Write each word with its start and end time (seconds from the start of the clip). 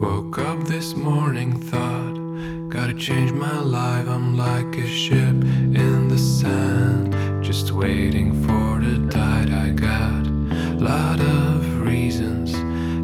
Woke 0.00 0.38
up 0.38 0.64
this 0.64 0.96
morning, 0.96 1.52
thought, 1.52 2.68
gotta 2.68 2.94
change 2.94 3.30
my 3.30 3.60
life. 3.60 4.08
I'm 4.08 4.36
like 4.36 4.76
a 4.76 4.86
ship 4.86 5.36
in 5.36 6.08
the 6.08 6.18
sand, 6.18 7.14
just 7.44 7.70
waiting 7.70 8.32
for 8.42 8.80
the 8.80 9.08
tide. 9.08 9.50
I 9.50 9.70
got 9.70 10.26
a 10.26 10.82
lot 10.82 11.20
of 11.20 11.80
reasons, 11.80 12.52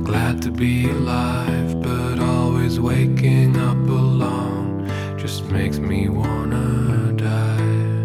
glad 0.05 0.43
to 0.43 0.51
be 0.51 0.91
alive, 0.91 1.81
but 1.81 2.19
always 2.19 2.81
waking 2.81 3.57
up 3.57 3.79
alone 3.79 4.89
just 5.17 5.45
makes 5.45 5.79
me 5.79 6.09
wanna 6.09 7.13
die. 7.13 8.01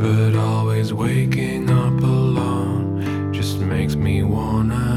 But 0.00 0.34
always 0.36 0.94
waking 0.94 1.68
up 1.68 2.00
alone 2.00 3.30
just 3.32 3.58
makes 3.58 3.94
me 3.94 4.22
wanna 4.22 4.89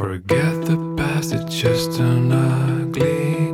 Forget 0.00 0.64
the 0.64 0.94
past, 0.96 1.34
it's 1.34 1.54
just 1.54 2.00
an 2.00 2.32
ugly. 2.32 3.49